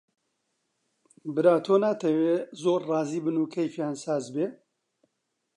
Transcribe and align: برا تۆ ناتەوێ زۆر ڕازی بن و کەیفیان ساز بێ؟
برا 1.33 1.55
تۆ 1.65 1.75
ناتەوێ 1.83 2.35
زۆر 2.61 2.81
ڕازی 2.89 3.19
بن 3.25 3.35
و 3.39 3.51
کەیفیان 3.53 3.95
ساز 4.03 4.25
بێ؟ 4.33 4.47